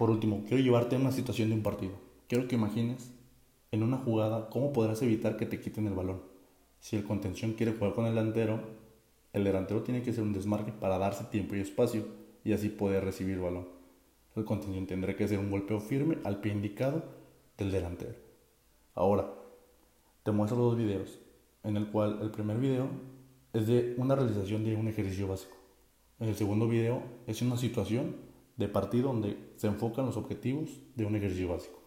Por 0.00 0.08
último, 0.08 0.44
quiero 0.48 0.62
llevarte 0.62 0.96
a 0.96 0.98
una 0.98 1.12
situación 1.12 1.50
de 1.50 1.56
un 1.56 1.62
partido. 1.62 1.92
Quiero 2.26 2.48
que 2.48 2.54
imagines 2.54 3.12
en 3.70 3.82
una 3.82 3.98
jugada 3.98 4.48
cómo 4.48 4.72
podrás 4.72 5.02
evitar 5.02 5.36
que 5.36 5.44
te 5.44 5.60
quiten 5.60 5.86
el 5.86 5.92
balón. 5.92 6.22
Si 6.78 6.96
el 6.96 7.04
contención 7.04 7.52
quiere 7.52 7.74
jugar 7.74 7.92
con 7.92 8.06
el 8.06 8.14
delantero, 8.14 8.60
el 9.34 9.44
delantero 9.44 9.82
tiene 9.82 10.00
que 10.00 10.08
hacer 10.08 10.22
un 10.22 10.32
desmarque 10.32 10.72
para 10.72 10.96
darse 10.96 11.24
tiempo 11.24 11.54
y 11.54 11.60
espacio 11.60 12.06
y 12.44 12.54
así 12.54 12.70
poder 12.70 13.04
recibir 13.04 13.34
el 13.34 13.42
balón. 13.42 13.68
El 14.36 14.46
contención 14.46 14.86
tendrá 14.86 15.14
que 15.14 15.24
hacer 15.24 15.38
un 15.38 15.50
golpeo 15.50 15.80
firme 15.80 16.16
al 16.24 16.40
pie 16.40 16.52
indicado 16.52 17.04
del 17.58 17.70
delantero. 17.70 18.14
Ahora, 18.94 19.30
te 20.22 20.32
muestro 20.32 20.56
dos 20.56 20.78
videos, 20.78 21.18
en 21.62 21.76
el 21.76 21.88
cual 21.88 22.20
el 22.22 22.30
primer 22.30 22.56
video 22.56 22.88
es 23.52 23.66
de 23.66 23.96
una 23.98 24.16
realización 24.16 24.64
de 24.64 24.76
un 24.76 24.88
ejercicio 24.88 25.28
básico. 25.28 25.58
En 26.20 26.30
el 26.30 26.36
segundo 26.36 26.68
video 26.68 27.02
es 27.26 27.42
una 27.42 27.58
situación 27.58 28.29
de 28.60 28.68
partido 28.68 29.08
donde 29.08 29.38
se 29.56 29.66
enfocan 29.66 30.04
los 30.04 30.18
objetivos 30.18 30.68
de 30.94 31.06
un 31.06 31.16
ejercicio 31.16 31.48
básico. 31.48 31.80